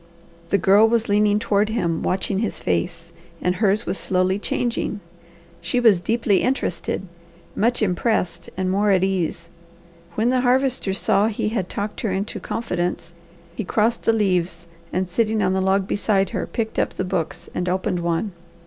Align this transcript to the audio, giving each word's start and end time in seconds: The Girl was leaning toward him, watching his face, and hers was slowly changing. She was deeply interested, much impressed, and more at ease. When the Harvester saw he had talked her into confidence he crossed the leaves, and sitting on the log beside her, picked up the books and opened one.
The 0.49 0.57
Girl 0.57 0.87
was 0.87 1.09
leaning 1.09 1.37
toward 1.37 1.69
him, 1.69 2.01
watching 2.01 2.39
his 2.39 2.57
face, 2.57 3.13
and 3.39 3.57
hers 3.57 3.85
was 3.85 3.99
slowly 3.99 4.39
changing. 4.39 4.99
She 5.61 5.79
was 5.79 5.99
deeply 5.99 6.41
interested, 6.41 7.03
much 7.55 7.83
impressed, 7.83 8.49
and 8.57 8.71
more 8.71 8.89
at 8.89 9.03
ease. 9.03 9.51
When 10.15 10.29
the 10.31 10.41
Harvester 10.41 10.93
saw 10.93 11.27
he 11.27 11.49
had 11.49 11.69
talked 11.69 12.01
her 12.01 12.09
into 12.11 12.39
confidence 12.39 13.13
he 13.55 13.63
crossed 13.63 14.01
the 14.01 14.11
leaves, 14.11 14.65
and 14.91 15.07
sitting 15.07 15.43
on 15.43 15.53
the 15.53 15.61
log 15.61 15.87
beside 15.87 16.31
her, 16.31 16.47
picked 16.47 16.79
up 16.79 16.93
the 16.95 17.03
books 17.03 17.47
and 17.53 17.69
opened 17.69 17.99
one. 17.99 18.31